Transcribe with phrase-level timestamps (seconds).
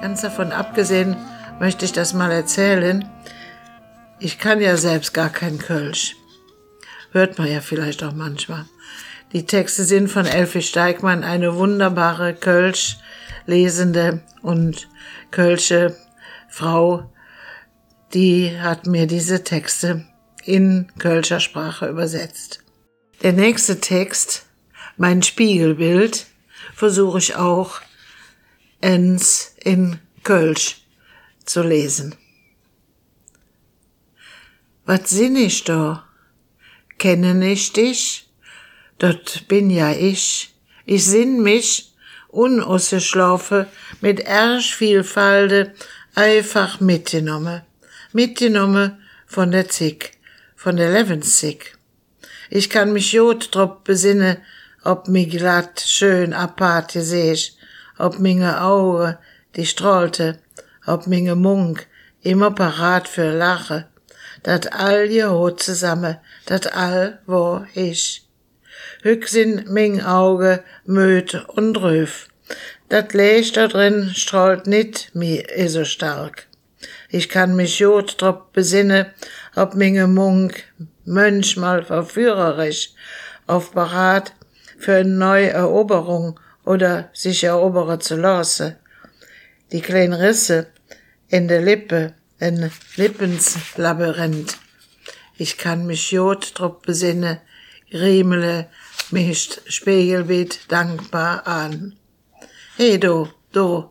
[0.00, 1.16] Ganz davon abgesehen
[1.58, 3.08] möchte ich das mal erzählen.
[4.18, 6.16] Ich kann ja selbst gar kein Kölsch.
[7.12, 8.64] Hört man ja vielleicht auch manchmal.
[9.32, 12.98] Die Texte sind von Elfi Steigmann, eine wunderbare Kölsch
[13.46, 14.88] lesende und
[15.30, 15.96] Kölsche
[16.48, 17.12] Frau,
[18.14, 20.06] die hat mir diese Texte
[20.44, 22.60] in Kölscher Sprache übersetzt.
[23.22, 24.46] Der nächste Text,
[24.96, 26.26] mein Spiegelbild,
[26.74, 27.80] versuche ich auch
[28.80, 30.82] ins, in Kölsch
[31.44, 32.14] zu lesen.
[34.84, 36.04] Was sinn ich da?
[36.98, 38.28] Kenne ich dich?
[38.98, 40.54] Dort bin ja ich.
[40.84, 41.94] Ich sinn mich
[42.28, 43.66] unausgeschlafen
[44.00, 45.74] mit ersch viel Falde
[46.14, 47.62] einfach mitgenommen.
[48.12, 50.18] Mitgenommen von der Zick,
[50.56, 51.78] von der Lebenszick.
[52.50, 54.38] Ich kann mich jod drop besinnen,
[54.82, 57.36] ob mi glatt schön apart seh
[58.00, 59.18] ob minge Auge,
[59.56, 60.38] die strahlte,
[60.86, 61.86] ob minge Munk
[62.22, 63.86] immer parat für Lache,
[64.42, 68.26] dat all hot zusammen, dat all wo ich.
[69.02, 72.28] Hück sind ming Auge möd und röf,
[72.88, 76.46] dat Licht da drin strahlt nit mi so stark.
[77.08, 79.12] Ich kann mich jod drop besinne,
[79.56, 80.64] ob minge Munk
[81.04, 82.90] Mönch mal verführerisch,
[83.46, 84.32] auf Parat
[84.78, 88.76] für eine neue Eroberung oder sich erobere zu lassen.
[89.72, 90.66] Die kleinen Risse
[91.28, 94.56] in der Lippe, ein Lippenslabyrinth.
[95.36, 97.40] Ich kann mich jod drop besinne,
[97.92, 98.68] riemele
[99.10, 101.96] mich Spiegelbild dankbar an.
[102.76, 103.90] Hey du, du,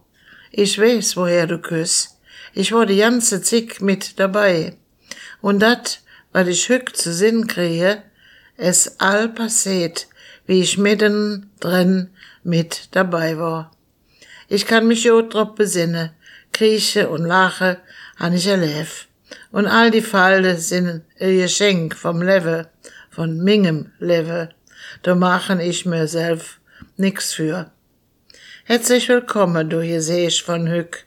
[0.52, 2.20] ich weiß, woher du küss.
[2.53, 4.75] Ich war die ganze Zick mit dabei.
[5.42, 8.03] Und dat, was ich hück zu Sinn kriege,
[8.58, 10.08] es all passiert,
[10.46, 12.09] wie ich mitten drin
[12.44, 13.72] mit dabei war.
[14.47, 16.11] Ich kann mich jo drauf besinnen,
[16.51, 17.77] krieche und lache,
[18.17, 18.88] an ich erleb.
[19.51, 22.67] Und all die Falde sind ein Geschenk vom Level,
[23.09, 24.49] von mingem Level.
[25.03, 26.59] Da machen ich mir selbst
[26.97, 27.72] nix für.
[28.66, 31.05] Herzlich willkommen, du hier seh von Hück.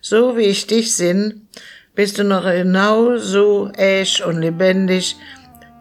[0.00, 1.48] So wie ich dich sinn,
[1.94, 5.16] bist du noch genau so echt und lebendig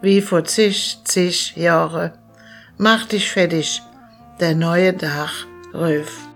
[0.02, 2.14] wie vor zig, zig Jahre.
[2.78, 3.82] Mach dich fertig,
[4.42, 6.31] der neue Dach, Röf.